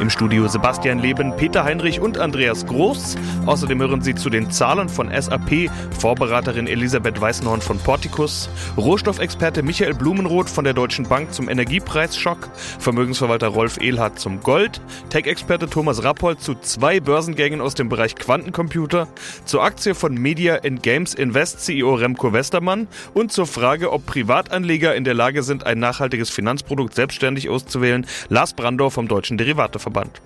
[0.00, 3.16] Im Studio Sebastian Leben, Peter Heinrich und Andreas Groß.
[3.46, 9.94] Außerdem hören Sie zu den Zahlen von SAP, Vorberaterin Elisabeth Weißenhorn von Porticus, Rohstoffexperte Michael
[9.94, 12.48] Blumenroth von der Deutschen Bank zum Energiepreisschock,
[12.78, 14.80] Vermögensverwalter Rolf Ehlhardt zum Gold,
[15.10, 19.08] Tech-Experte Thomas Rappold zu zwei Börsengängen aus dem Bereich Quantencomputer,
[19.46, 25.02] zur Aktie von Media Games Invest CEO Remco Westermann und zur Frage, ob Privatanleger in
[25.02, 29.87] der Lage sind, ein nachhaltiges Finanzprodukt selbstständig auszuwählen, Lars Brandau vom Deutschen Derivateverband.
[29.88, 30.20] Verband.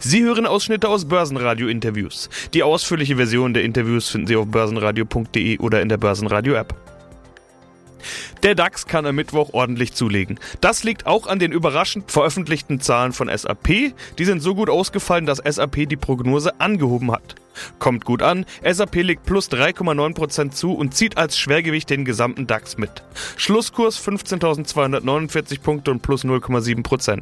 [0.00, 2.28] Sie hören Ausschnitte aus Börsenradio-Interviews.
[2.52, 6.74] Die ausführliche Version der Interviews finden Sie auf börsenradio.de oder in der Börsenradio-App.
[8.42, 10.38] Der DAX kann am Mittwoch ordentlich zulegen.
[10.60, 13.94] Das liegt auch an den überraschend veröffentlichten Zahlen von SAP.
[14.18, 17.34] Die sind so gut ausgefallen, dass SAP die Prognose angehoben hat.
[17.78, 22.78] Kommt gut an, SAP legt plus 3,9% zu und zieht als Schwergewicht den gesamten DAX
[22.78, 23.02] mit.
[23.36, 27.20] Schlusskurs 15.249 Punkte und plus 0,7%.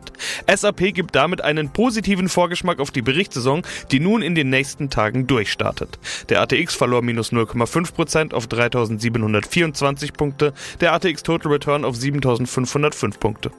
[0.55, 5.27] SAP gibt damit einen positiven Vorgeschmack auf die Berichtssaison, die nun in den nächsten Tagen
[5.27, 5.99] durchstartet.
[6.29, 13.51] Der ATX verlor minus 0,5% auf 3.724 Punkte, der ATX Total Return auf 7.505 Punkte.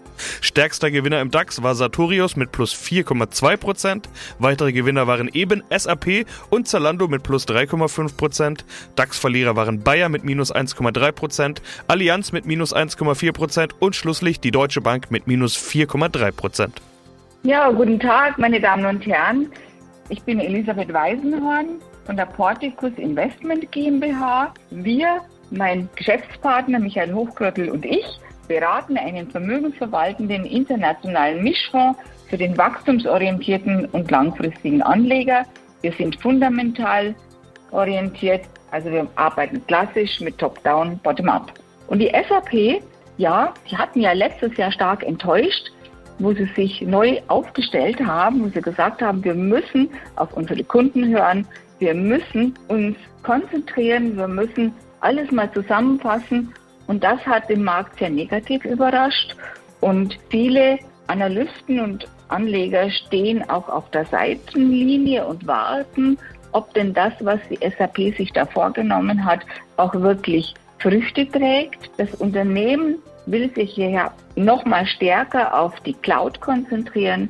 [0.41, 4.03] Stärkster Gewinner im DAX war Sartorius mit plus 4,2%,
[4.39, 8.59] weitere Gewinner waren eben SAP und Zalando mit plus 3,5%,
[8.95, 15.09] DAX-Verlierer waren Bayer mit minus 1,3%, Allianz mit minus 1,4% und schlusslich die Deutsche Bank
[15.09, 16.69] mit minus 4,3%.
[17.43, 19.49] Ja, guten Tag, meine Damen und Herren.
[20.09, 24.53] Ich bin Elisabeth Weisenhorn von der Porticus Investment GmbH.
[24.71, 25.21] Wir,
[25.51, 28.05] mein Geschäftspartner Michael Hochkröttel und ich,
[28.47, 35.45] beraten einen vermögensverwaltenden internationalen Mischfonds für den wachstumsorientierten und langfristigen Anleger
[35.81, 37.15] wir sind fundamental
[37.71, 41.53] orientiert, also wir arbeiten klassisch mit Top-Down, Bottom-Up.
[41.87, 42.81] Und die SAP,
[43.17, 45.71] ja, die hatten ja letztes Jahr stark enttäuscht,
[46.19, 51.07] wo sie sich neu aufgestellt haben, wo sie gesagt haben, wir müssen auf unsere Kunden
[51.07, 51.47] hören,
[51.79, 56.53] wir müssen uns konzentrieren, wir müssen alles mal zusammenfassen.
[56.87, 59.35] Und das hat den Markt sehr negativ überrascht.
[59.81, 66.17] Und viele Analysten und Anleger stehen auch auf der Seitenlinie und warten,
[66.51, 69.41] ob denn das, was die SAP sich da vorgenommen hat,
[69.77, 71.89] auch wirklich Früchte trägt.
[71.97, 72.95] Das Unternehmen
[73.25, 77.29] will sich hier nochmal stärker auf die Cloud konzentrieren,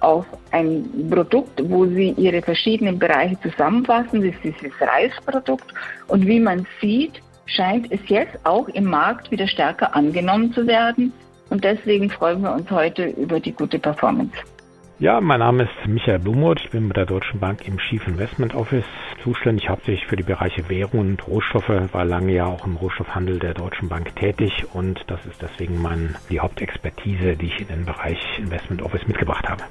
[0.00, 4.22] auf ein Produkt, wo sie ihre verschiedenen Bereiche zusammenfassen.
[4.22, 5.72] Das ist dieses Reisprodukt.
[6.08, 11.12] Und wie man sieht, scheint es jetzt auch im Markt wieder stärker angenommen zu werden.
[11.50, 14.32] Und deswegen freuen wir uns heute über die gute Performance.
[15.00, 16.60] Ja, mein Name ist Michael Blumroth.
[16.62, 18.84] Ich bin mit der Deutschen Bank im Chief Investment Office
[19.24, 23.54] zuständig, hauptsächlich für die Bereiche Währung und Rohstoffe, war lange ja auch im Rohstoffhandel der
[23.54, 28.18] Deutschen Bank tätig und das ist deswegen mein, die Hauptexpertise, die ich in den Bereich
[28.38, 29.64] Investment Office mitgebracht habe.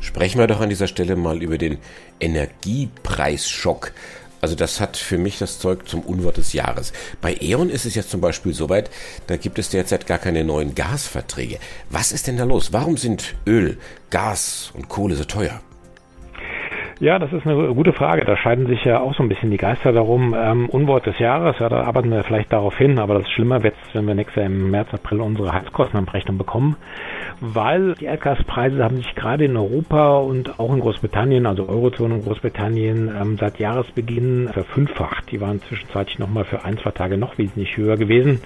[0.00, 1.78] Sprechen wir doch an dieser Stelle mal über den
[2.20, 3.92] Energiepreisschock.
[4.40, 6.92] Also das hat für mich das Zeug zum Unwort des Jahres.
[7.20, 8.90] Bei E.ON ist es jetzt zum Beispiel soweit,
[9.26, 11.58] da gibt es derzeit gar keine neuen Gasverträge.
[11.90, 12.72] Was ist denn da los?
[12.72, 13.78] Warum sind Öl,
[14.10, 15.60] Gas und Kohle so teuer?
[17.00, 18.24] Ja, das ist eine gute Frage.
[18.24, 20.34] Da scheiden sich ja auch so ein bisschen die Geister darum.
[20.36, 23.76] Ähm, Unwort des Jahres, ja, da arbeiten wir vielleicht darauf hin, aber das Schlimmer wird
[23.92, 26.76] wenn wir nächstes Jahr im März, April unsere Heizkostenabrechnung bekommen,
[27.40, 32.24] weil die Erdgaspreise haben sich gerade in Europa und auch in Großbritannien, also Eurozone und
[32.24, 35.30] Großbritannien, ähm, seit Jahresbeginn verfünffacht.
[35.30, 38.40] Die waren zwischenzeitlich nochmal für ein, zwei Tage noch wesentlich höher gewesen.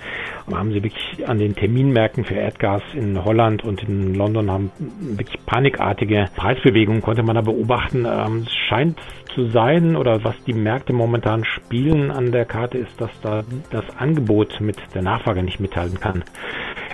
[0.47, 4.71] Und haben sie wirklich an den Terminmärkten für Erdgas in Holland und in London haben
[5.17, 8.07] wirklich panikartige Preisbewegungen konnte man da beobachten.
[8.07, 8.99] Ähm, es scheint
[9.35, 13.85] zu sein oder was die Märkte momentan spielen an der Karte ist, dass da das
[13.99, 16.25] Angebot mit der Nachfrage nicht mithalten kann.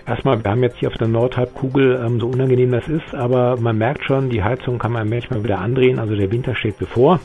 [0.09, 3.79] Erstmal, wir haben jetzt hier auf der Nordhalbkugel, ähm, so unangenehm das ist, aber man
[3.79, 7.21] merkt schon, die Heizung kann man manchmal wieder andrehen, also der Winter steht bevor.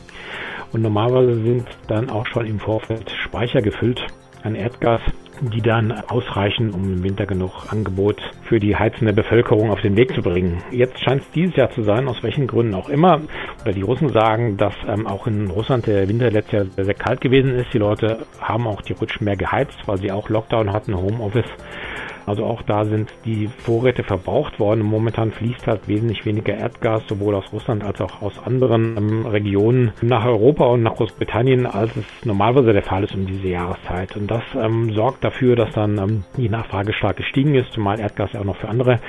[0.72, 4.06] Und normalerweise sind dann auch schon im Vorfeld Speicher gefüllt
[4.44, 5.00] an Erdgas
[5.40, 10.14] die dann ausreichen, um im Winter genug Angebot für die heizende Bevölkerung auf den Weg
[10.14, 10.62] zu bringen.
[10.70, 13.20] Jetzt scheint es dieses Jahr zu sein, aus welchen Gründen auch immer.
[13.62, 16.94] Oder die Russen sagen, dass ähm, auch in Russland der Winter letztes Jahr sehr, sehr
[16.94, 17.72] kalt gewesen ist.
[17.72, 21.50] Die Leute haben auch die Rutschen mehr geheizt, weil sie auch Lockdown hatten, Homeoffice.
[22.26, 24.82] Also auch da sind die Vorräte verbraucht worden.
[24.82, 29.92] Momentan fließt halt wesentlich weniger Erdgas, sowohl aus Russland als auch aus anderen ähm, Regionen
[30.00, 34.16] nach Europa und nach Großbritannien, als es normalerweise der Fall ist um diese Jahreszeit.
[34.16, 38.32] Und das ähm, sorgt dafür, dass dann ähm, die Nachfrage stark gestiegen ist, zumal Erdgas
[38.32, 39.00] ja auch noch für andere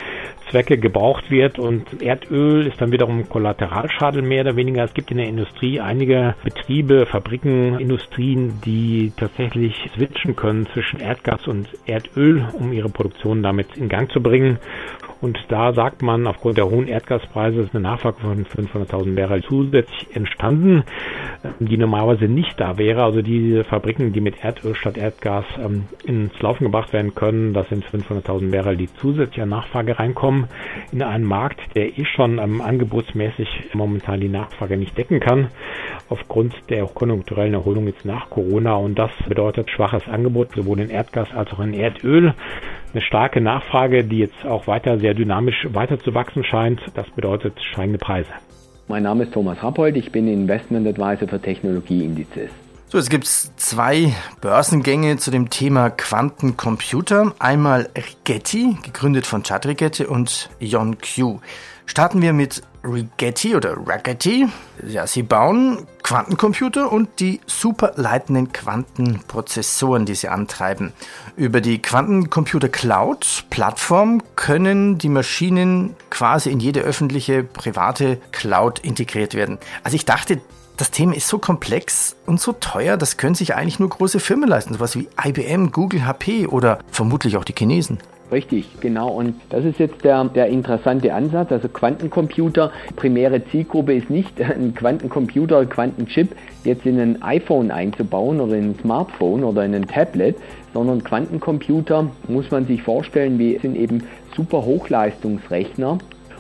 [0.50, 4.84] Zwecke gebraucht wird und Erdöl ist dann wiederum Kollateralschaden mehr oder weniger.
[4.84, 11.48] Es gibt in der Industrie einige Betriebe, Fabriken, Industrien, die tatsächlich switchen können zwischen Erdgas
[11.48, 14.58] und Erdöl, um ihre Produktion damit in Gang zu bringen.
[15.22, 20.16] Und da sagt man, aufgrund der hohen Erdgaspreise ist eine Nachfrage von 500.000 Barrel zusätzlich
[20.16, 20.84] entstanden,
[21.60, 23.04] die normalerweise nicht da wäre.
[23.04, 27.70] Also diese Fabriken, die mit Erdöl statt Erdgas ähm, ins Laufen gebracht werden können, das
[27.70, 30.48] sind 500.000 Barrel, die zusätzlich an Nachfrage reinkommen
[30.92, 35.48] in einen Markt, der eh schon ähm, angebotsmäßig momentan die Nachfrage nicht decken kann,
[36.10, 38.76] aufgrund der konjunkturellen Erholung jetzt nach Corona.
[38.76, 42.34] Und das bedeutet schwaches Angebot, sowohl in Erdgas als auch in Erdöl
[42.96, 46.80] eine starke Nachfrage, die jetzt auch weiter sehr dynamisch weiter zu wachsen scheint.
[46.94, 48.30] Das bedeutet steigende Preise.
[48.88, 52.52] Mein Name ist Thomas Rappold, ich bin Investment Advisor für Technologieindizes.
[52.88, 57.34] So, es gibt zwei Börsengänge zu dem Thema Quantencomputer.
[57.40, 61.40] Einmal Rigetti, gegründet von Chad Rigetti und Yon Q.
[61.88, 64.48] Starten wir mit Rigetti oder Rigetti.
[64.86, 70.94] Ja, sie bauen Quantencomputer und die superleitenden Quantenprozessoren, die sie antreiben.
[71.36, 79.34] Über die Quantencomputer Cloud Plattform können die Maschinen quasi in jede öffentliche private Cloud integriert
[79.34, 79.58] werden.
[79.84, 80.40] Also ich dachte,
[80.78, 84.50] das Thema ist so komplex und so teuer, das können sich eigentlich nur große Firmen
[84.50, 88.00] leisten, sowas wie IBM, Google, HP oder vermutlich auch die Chinesen.
[88.36, 89.12] Richtig, genau.
[89.12, 91.54] Und das ist jetzt der, der interessante Ansatz.
[91.54, 96.36] Also Quantencomputer, primäre Zielgruppe ist nicht ein Quantencomputer, Quantenchip
[96.66, 100.36] jetzt in ein iPhone einzubauen oder in ein Smartphone oder in ein Tablet,
[100.74, 104.04] sondern Quantencomputer muss man sich vorstellen, wie sind eben
[104.36, 106.00] super Hochleistungsrechner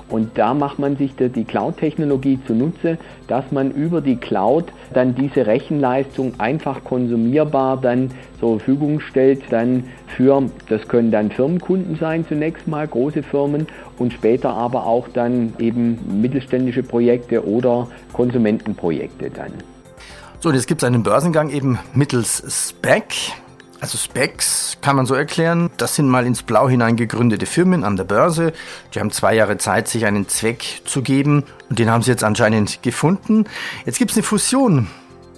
[0.10, 2.98] und da macht man sich die Cloud-Technologie zunutze,
[3.28, 9.86] dass man über die Cloud dann diese Rechenleistung einfach konsumierbar dann zur Verfügung stellt, dann
[10.08, 13.68] für, das können dann Firmenkunden sein zunächst mal, große Firmen
[13.98, 19.52] und später aber auch dann eben mittelständische Projekte oder Konsumentenprojekte dann.
[20.40, 23.06] So, jetzt gibt es einen Börsengang eben mittels SPEC.
[23.82, 27.98] Also Specs kann man so erklären, das sind mal ins Blau hinein gegründete Firmen an
[27.98, 28.54] der Börse.
[28.94, 32.24] Die haben zwei Jahre Zeit, sich einen Zweck zu geben und den haben sie jetzt
[32.24, 33.46] anscheinend gefunden.
[33.86, 34.88] Jetzt gibt es eine Fusion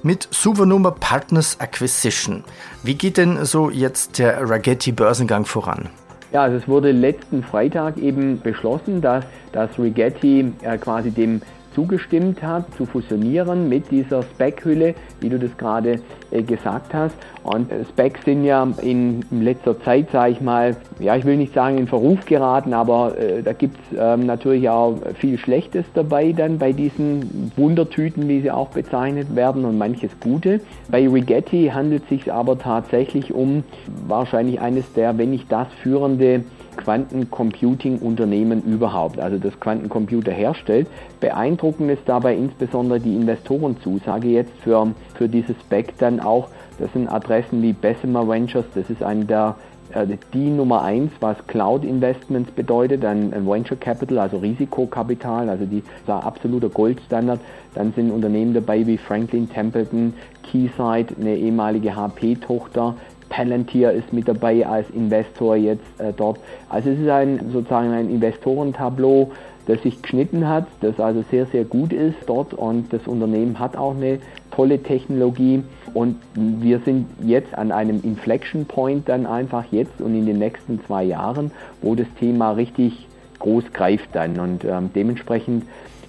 [0.04, 2.44] mit Supernummer Partners Acquisition.
[2.84, 5.90] Wie geht denn so jetzt der Ragetti Börsengang voran?
[6.32, 9.24] Ja, also es wurde letzten Freitag eben beschlossen, dass,
[9.54, 11.42] dass Rigetti äh, quasi dem
[11.78, 16.00] zugestimmt hat, zu fusionieren mit dieser Spec-Hülle, wie du das gerade
[16.32, 17.16] äh, gesagt hast.
[17.44, 21.54] Und äh, Specs sind ja in letzter Zeit, sage ich mal, ja, ich will nicht
[21.54, 26.32] sagen in Verruf geraten, aber äh, da gibt es ähm, natürlich auch viel Schlechtes dabei
[26.32, 30.62] dann bei diesen Wundertüten, wie sie auch bezeichnet werden und manches Gute.
[30.90, 33.64] Bei Rigetti handelt es sich aber tatsächlich um
[34.08, 36.44] wahrscheinlich eines der, wenn nicht das führende
[36.78, 40.88] Quantencomputing-Unternehmen überhaupt, also das Quantencomputer herstellt.
[41.20, 46.48] Beeindruckend ist dabei insbesondere die Investorenzusage jetzt für, für dieses Spec dann auch.
[46.80, 49.56] Das sind Adressen wie Bessemer Ventures, das ist eine der
[49.94, 55.84] äh, die Nummer eins, was Cloud Investments bedeutet, ein, Venture Capital, also Risikokapital, also die
[56.08, 57.40] absoluter Goldstandard.
[57.74, 60.14] Dann sind Unternehmen dabei wie Franklin Templeton,
[60.44, 62.96] Keysight, eine ehemalige HP-Tochter,
[63.30, 66.40] Palantir ist mit dabei als Investor jetzt äh, dort.
[66.70, 69.32] Also es ist ein sozusagen ein Investorentableau,
[69.68, 73.76] das sich geschnitten hat, das also sehr, sehr gut ist dort und das Unternehmen hat
[73.76, 74.20] auch eine
[74.52, 75.62] tolle Technologie
[75.94, 80.80] und wir sind jetzt an einem Inflection Point dann einfach jetzt und in den nächsten
[80.86, 83.08] zwei Jahren, wo das Thema richtig
[83.40, 85.66] groß greift dann und ähm, dementsprechend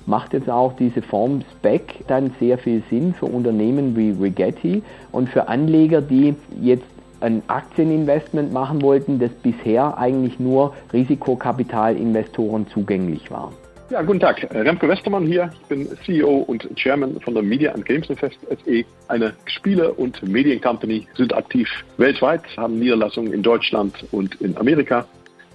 [0.07, 4.83] macht jetzt auch diese Form Spec dann sehr viel Sinn für Unternehmen wie Rigetti
[5.13, 6.87] und für Anleger, die jetzt
[7.21, 13.53] ein Aktieninvestment machen wollten, das bisher eigentlich nur Risikokapitalinvestoren zugänglich war.
[13.91, 14.47] Ja, guten Tag.
[14.53, 15.51] Remke Westermann hier.
[15.63, 18.85] Ich bin CEO und Chairman von der Media and Games Invest SE.
[19.09, 25.07] Eine Spiele- und Mediencompany, sind aktiv weltweit, haben Niederlassungen in Deutschland und in Amerika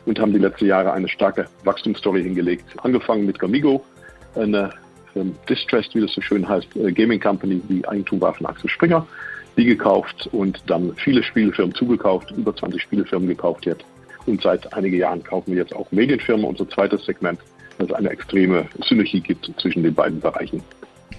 [0.08, 2.66] und haben die letzten Jahre eine starke Wachstumsstory hingelegt.
[2.82, 3.84] Angefangen mit Gamigo,
[4.34, 4.72] eine
[5.16, 8.68] ähm, Distressed, wie das so schön heißt, äh, Gaming Company, die Eigentum war von Axel
[8.68, 9.06] Springer
[9.58, 13.86] die gekauft und dann viele Spielefirmen zugekauft, über 20 Spielefirmen gekauft jetzt.
[14.26, 17.40] Und seit einigen Jahren kaufen wir jetzt auch Medienfirmen, unser zweites Segment,
[17.78, 20.64] dass es eine extreme Synergie gibt zwischen den beiden Bereichen.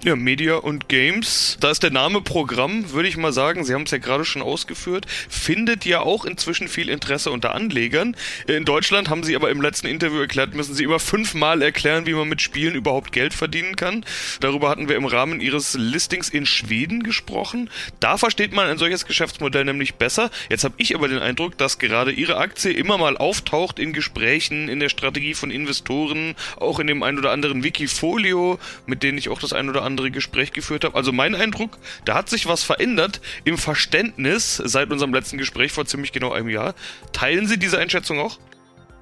[0.05, 1.57] Ja, Media und Games.
[1.61, 4.43] Da ist der Name Programm, würde ich mal sagen, Sie haben es ja gerade schon
[4.43, 8.15] ausgeführt, findet ja auch inzwischen viel Interesse unter Anlegern.
[8.47, 12.13] In Deutschland haben Sie aber im letzten Interview erklärt, müssen Sie immer fünfmal erklären, wie
[12.13, 14.05] man mit Spielen überhaupt Geld verdienen kann.
[14.41, 17.71] Darüber hatten wir im Rahmen Ihres Listings in Schweden gesprochen.
[17.99, 20.31] Da versteht man ein solches Geschäftsmodell nämlich besser.
[20.51, 24.69] Jetzt habe ich aber den Eindruck, dass gerade Ihre Aktie immer mal auftaucht in Gesprächen,
[24.69, 29.31] in der Strategie von Investoren, auch in dem ein oder anderen Wikifolio, mit denen ich
[29.31, 30.97] auch das ein oder andere andere Gespräch geführt habe.
[30.97, 35.87] Also mein Eindruck, da hat sich was verändert im Verständnis seit unserem letzten Gespräch vor
[35.87, 36.75] ziemlich genau einem Jahr.
[37.13, 38.39] Teilen Sie diese Einschätzung auch?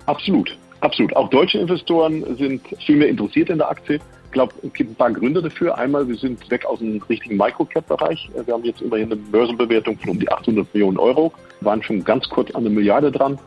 [0.05, 1.17] Absolut, absolut.
[1.17, 4.01] Auch deutsche Investoren sind viel mehr interessiert in der Aktie.
[4.27, 5.79] Ich glaube, es gibt ein paar Gründe dafür.
[5.79, 8.31] Einmal, wir sind weg aus dem richtigen Microcap-Bereich.
[8.45, 12.29] Wir haben jetzt immerhin eine Börsenbewertung von um die 800 Millionen Euro, waren schon ganz
[12.29, 13.39] kurz an eine Milliarde dran,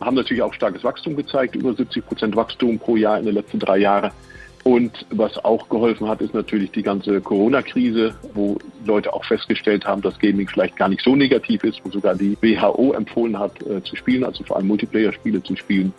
[0.00, 3.58] haben natürlich auch starkes Wachstum gezeigt, über 70 Prozent Wachstum pro Jahr in den letzten
[3.58, 4.12] drei Jahren.
[4.64, 10.02] Und was auch geholfen hat, ist natürlich die ganze Corona-Krise, wo Leute auch festgestellt haben,
[10.02, 13.82] dass Gaming vielleicht gar nicht so negativ ist, wo sogar die WHO empfohlen hat, äh,
[13.82, 15.92] zu spielen, also vor allem Multiplayer-Spiele zu spielen,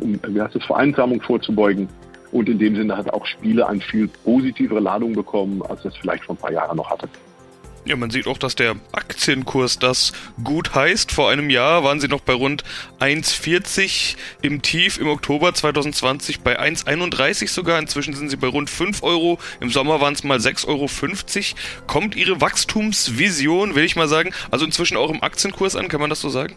[0.00, 1.88] um wie heißt es, Vereinsamung vorzubeugen.
[2.32, 6.24] Und in dem Sinne hat auch Spiele eine viel positivere Ladung bekommen, als das vielleicht
[6.24, 7.08] vor ein paar Jahren noch hatte.
[7.86, 10.12] Ja, man sieht auch, dass der Aktienkurs das
[10.42, 11.12] gut heißt.
[11.12, 12.64] Vor einem Jahr waren sie noch bei rund
[12.98, 17.78] 1,40 im Tief im Oktober 2020 bei 1,31 sogar.
[17.78, 19.38] Inzwischen sind sie bei rund 5 Euro.
[19.60, 21.86] Im Sommer waren es mal 6,50 Euro.
[21.86, 26.10] Kommt Ihre Wachstumsvision, will ich mal sagen, also inzwischen auch im Aktienkurs an, kann man
[26.10, 26.56] das so sagen?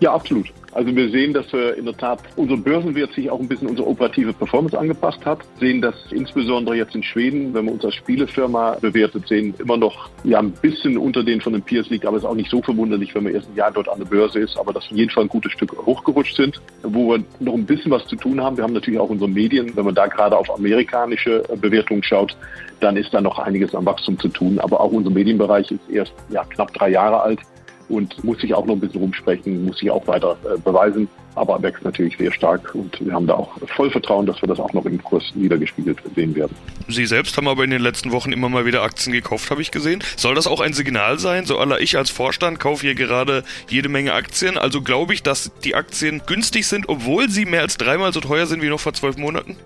[0.00, 0.50] Ja, absolut.
[0.72, 3.88] Also wir sehen, dass wir in der Tat unser Börsenwert sich auch ein bisschen unsere
[3.88, 5.40] operative Performance angepasst hat.
[5.58, 10.08] Sehen, dass insbesondere jetzt in Schweden, wenn wir uns als Spielefirma bewertet sehen, immer noch
[10.22, 12.62] ja ein bisschen unter den von den Peers liegt, aber es ist auch nicht so
[12.62, 15.10] verwunderlich, wenn man erst ein Jahr dort an der Börse ist, aber dass wir jeden
[15.10, 18.56] Fall ein gutes Stück hochgerutscht sind, wo wir noch ein bisschen was zu tun haben.
[18.56, 22.36] Wir haben natürlich auch unsere Medien, wenn man da gerade auf amerikanische Bewertungen schaut,
[22.80, 24.58] dann ist da noch einiges am Wachstum zu tun.
[24.58, 27.40] Aber auch unser Medienbereich ist erst ja, knapp drei Jahre alt
[27.90, 31.60] und muss sich auch noch ein bisschen rumsprechen, muss sich auch weiter äh, beweisen, aber
[31.62, 34.72] wächst natürlich sehr stark und wir haben da auch voll Vertrauen, dass wir das auch
[34.72, 36.54] noch im Kurs niedergespiegelt sehen werden.
[36.88, 39.70] Sie selbst haben aber in den letzten Wochen immer mal wieder Aktien gekauft, habe ich
[39.70, 40.02] gesehen.
[40.16, 41.46] Soll das auch ein Signal sein?
[41.46, 45.52] So aller ich als Vorstand kaufe hier gerade jede Menge Aktien, also glaube ich, dass
[45.64, 48.92] die Aktien günstig sind, obwohl sie mehr als dreimal so teuer sind wie noch vor
[48.94, 49.56] zwölf Monaten?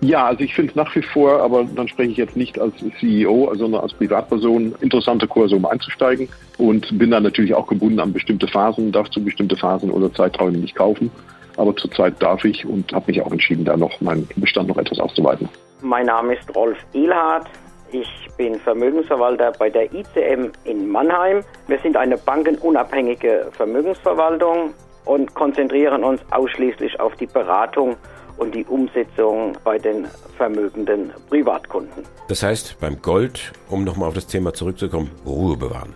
[0.00, 2.74] Ja, also ich finde es nach wie vor, aber dann spreche ich jetzt nicht als
[3.00, 8.12] CEO, sondern als Privatperson, interessante Kurse, um einzusteigen und bin dann natürlich auch gebunden an
[8.12, 11.10] bestimmte Phasen, darf zu bestimmte Phasen oder Zeiträumen nicht kaufen.
[11.56, 15.00] Aber zurzeit darf ich und habe mich auch entschieden, da noch meinen Bestand noch etwas
[15.00, 15.48] auszuweiten.
[15.80, 17.46] Mein Name ist Rolf Ehlhardt.
[17.92, 21.42] Ich bin Vermögensverwalter bei der ICM in Mannheim.
[21.68, 24.74] Wir sind eine bankenunabhängige Vermögensverwaltung
[25.06, 27.96] und konzentrieren uns ausschließlich auf die Beratung
[28.36, 32.04] und die Umsetzung bei den vermögenden Privatkunden.
[32.28, 35.94] Das heißt, beim Gold, um nochmal auf das Thema zurückzukommen, Ruhe bewahren.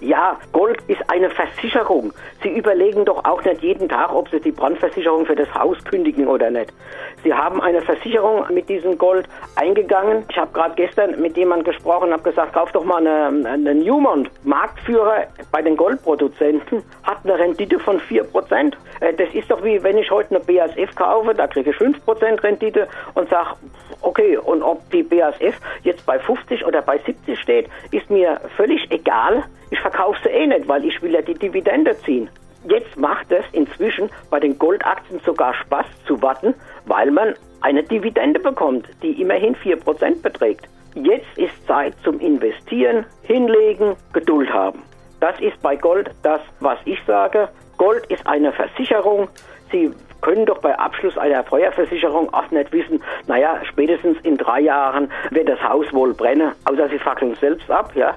[0.00, 2.12] Ja, Gold ist eine Versicherung.
[2.42, 6.26] Sie überlegen doch auch nicht jeden Tag, ob Sie die Brandversicherung für das Haus kündigen
[6.26, 6.72] oder nicht.
[7.24, 9.26] Sie haben eine Versicherung mit diesem Gold
[9.56, 10.24] eingegangen.
[10.28, 13.74] Ich habe gerade gestern mit jemandem gesprochen und habe gesagt, kauf doch mal eine, eine
[13.74, 14.30] Newmont.
[14.44, 18.74] Marktführer bei den Goldproduzenten hat eine Rendite von 4%.
[19.00, 22.42] Äh, das ist doch wie wenn ich heute eine BASF kaufe, da kriege ich 5%
[22.42, 23.56] Rendite und sage,
[24.02, 28.90] okay, und ob die BASF jetzt bei 50 oder bei 70 steht, ist mir völlig
[28.90, 29.44] egal.
[29.70, 32.28] Ich verkaufe sie eh nicht, weil ich will ja die Dividende ziehen.
[32.64, 36.54] Jetzt macht es inzwischen bei den Goldaktien sogar Spaß zu warten,
[36.86, 40.68] weil man eine Dividende bekommt, die immerhin 4% beträgt.
[40.94, 44.82] Jetzt ist Zeit zum Investieren, hinlegen, Geduld haben.
[45.20, 47.48] Das ist bei Gold das, was ich sage.
[47.78, 49.28] Gold ist eine Versicherung.
[49.72, 49.90] Sie
[50.24, 55.50] können doch bei Abschluss einer Feuerversicherung auch nicht wissen, naja, spätestens in drei Jahren wird
[55.50, 58.16] das Haus wohl brennen, außer sie fackeln selbst ab, ja.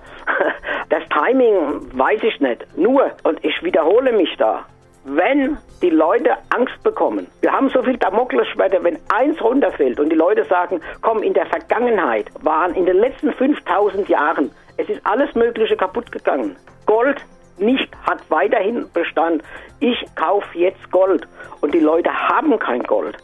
[0.90, 2.66] Das Timing weiß ich nicht.
[2.78, 4.66] Nur, und ich wiederhole mich da,
[5.04, 10.16] wenn die Leute Angst bekommen, wir haben so viel Damoklesschwerter, wenn eins runterfällt und die
[10.16, 15.34] Leute sagen, komm, in der Vergangenheit waren in den letzten 5000 Jahren, es ist alles
[15.36, 16.56] Mögliche kaputt gegangen.
[16.86, 17.22] Gold
[17.58, 19.44] nicht, hat weiterhin Bestand.
[19.80, 21.28] Ich kaufe jetzt Gold
[21.62, 23.18] und die Leute haben kein Gold.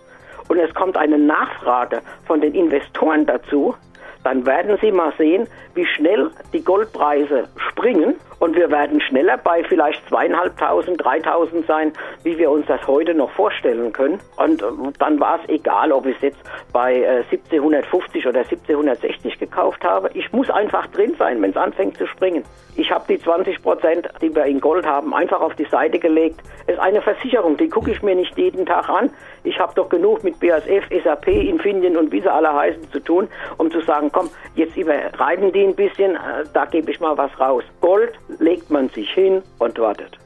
[0.50, 3.76] Und es kommt eine Nachfrage von den Investoren dazu,
[4.24, 9.64] dann werden Sie mal sehen, wie schnell die Goldpreise springen und wir werden schneller bei
[9.64, 14.20] vielleicht zweieinhalbtausend, dreitausend sein, wie wir uns das heute noch vorstellen können.
[14.36, 14.66] Und äh,
[15.00, 16.40] dann war es egal, ob ich es jetzt
[16.74, 20.10] bei 1750 äh, oder 1760 gekauft habe.
[20.14, 22.44] Ich muss einfach drin sein, wenn es anfängt zu springen.
[22.76, 26.42] Ich habe die 20 Prozent, die wir in Gold haben, einfach auf die Seite gelegt.
[26.66, 29.10] Es ist eine Versicherung, die gucke ich mir nicht jeden Tag an.
[29.44, 33.28] Ich habe doch genug mit BASF, SAP, Infineon und wie sie alle heißen zu tun,
[33.58, 37.38] um zu sagen, komm, jetzt übertreiben die ein bisschen, äh, da gebe ich mal was
[37.40, 37.64] raus.
[37.82, 40.18] Gold legt man sich hin und wartet.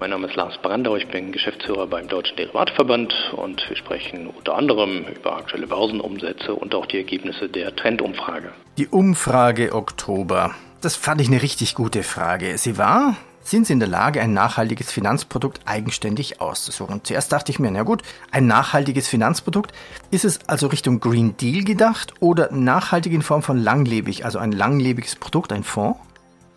[0.00, 4.54] Mein Name ist Lars Brandau, ich bin Geschäftsführer beim Deutschen Derivatverband und wir sprechen unter
[4.54, 8.52] anderem über aktuelle Börsenumsätze und auch die Ergebnisse der Trendumfrage.
[8.76, 10.54] Die Umfrage Oktober.
[10.80, 12.58] Das fand ich eine richtig gute Frage.
[12.58, 17.02] Sie war, sind sie in der Lage, ein nachhaltiges Finanzprodukt eigenständig auszusuchen.
[17.04, 19.72] Zuerst dachte ich mir, na gut, ein nachhaltiges Finanzprodukt,
[20.10, 24.50] ist es also Richtung Green Deal gedacht oder nachhaltig in Form von langlebig, also ein
[24.50, 25.98] langlebiges Produkt, ein Fonds?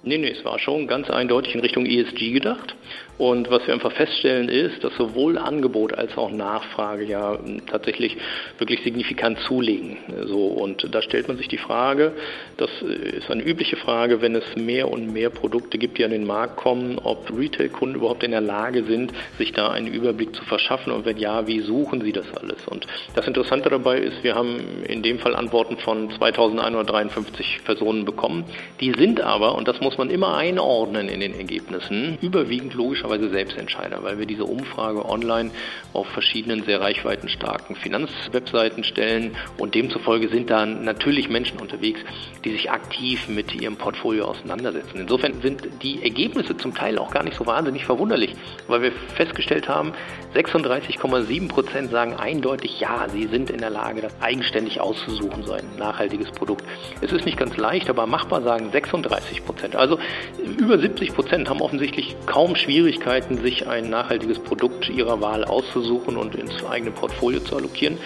[0.03, 2.75] Nee, nee, es war schon ganz eindeutig in Richtung ESG gedacht.
[3.17, 8.15] Und was wir einfach feststellen ist, dass sowohl Angebot als auch Nachfrage ja tatsächlich
[8.59, 9.97] wirklich signifikant zulegen.
[10.25, 12.13] So, und da stellt man sich die Frage,
[12.57, 16.27] das ist eine übliche Frage, wenn es mehr und mehr Produkte gibt, die an den
[16.27, 20.93] Markt kommen, ob Retail-Kunden überhaupt in der Lage sind, sich da einen Überblick zu verschaffen
[20.93, 22.67] und wenn ja, wie suchen sie das alles?
[22.67, 22.85] Und
[23.15, 28.45] das Interessante dabei ist, wir haben in dem Fall Antworten von 2153 Personen bekommen.
[28.79, 33.29] Die sind aber, und das muss man immer einordnen in den Ergebnissen, überwiegend logischerweise logischerweise
[33.29, 35.51] Selbstentscheider, weil wir diese Umfrage online
[35.93, 41.99] auf verschiedenen sehr reichweitenstarken Finanzwebseiten stellen und demzufolge sind da natürlich Menschen unterwegs,
[42.43, 44.99] die sich aktiv mit ihrem Portfolio auseinandersetzen.
[44.99, 48.35] Insofern sind die Ergebnisse zum Teil auch gar nicht so wahnsinnig verwunderlich,
[48.67, 49.93] weil wir festgestellt haben,
[50.33, 55.65] 36,7 Prozent sagen eindeutig, ja, sie sind in der Lage, das eigenständig auszusuchen, so ein
[55.77, 56.63] nachhaltiges Produkt.
[57.01, 59.75] Es ist nicht ganz leicht, aber machbar sagen 36 Prozent.
[59.77, 59.99] Also
[60.57, 66.35] über 70 Prozent haben offensichtlich kaum Schwierigkeiten, sich ein nachhaltiges Produkt ihrer Wahl auszusuchen und
[66.35, 67.97] ins eigene Portfolio zu allokieren.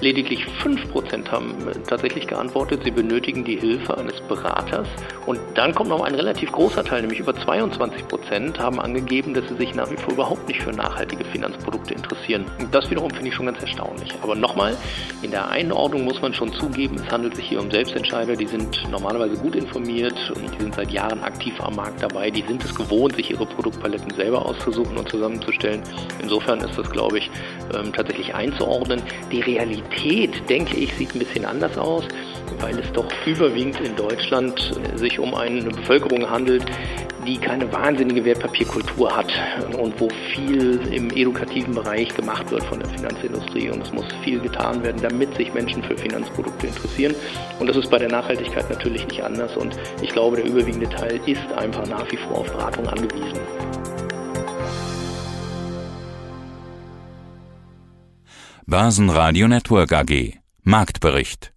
[0.00, 1.54] Lediglich 5% haben
[1.86, 4.88] tatsächlich geantwortet, sie benötigen die Hilfe eines Beraters.
[5.26, 9.56] Und dann kommt noch ein relativ großer Teil, nämlich über 22% haben angegeben, dass sie
[9.56, 12.46] sich nach wie vor überhaupt nicht für nachhaltige Finanzprodukte interessieren.
[12.58, 14.12] Und das wiederum finde ich schon ganz erstaunlich.
[14.22, 14.76] Aber nochmal,
[15.22, 18.90] in der Einordnung muss man schon zugeben, es handelt sich hier um Selbstentscheider, die sind
[18.90, 22.74] normalerweise gut informiert und die sind seit Jahren aktiv am Markt dabei, die sind es
[22.74, 25.82] gewohnt, sich ihre Produktpaletten selber auszusuchen und zusammenzustellen.
[26.22, 27.30] Insofern ist das, glaube ich,
[27.74, 29.02] ähm, tatsächlich einzuordnen.
[29.30, 32.04] Die Realität, denke ich, sieht ein bisschen anders aus,
[32.60, 36.64] weil es doch überwiegend in Deutschland sich um eine Bevölkerung handelt,
[37.28, 39.30] die keine wahnsinnige Wertpapierkultur hat
[39.78, 43.68] und wo viel im edukativen Bereich gemacht wird von der Finanzindustrie.
[43.68, 47.14] Und es muss viel getan werden, damit sich Menschen für Finanzprodukte interessieren.
[47.60, 49.54] Und das ist bei der Nachhaltigkeit natürlich nicht anders.
[49.58, 53.38] Und ich glaube, der überwiegende Teil ist einfach nach wie vor auf Beratung angewiesen.
[58.66, 61.52] Börsenradio Network AG Marktbericht